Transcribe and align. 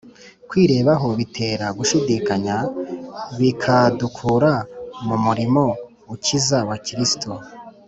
Kwirebaho 0.49 1.07
bitera 1.19 1.65
gushidikanya 1.77 2.57
bikadukura 3.39 4.51
mu 5.07 5.15
murimo 5.25 5.63
ukiza 6.13 6.59
wa 6.69 6.77
Kristo. 6.85 7.29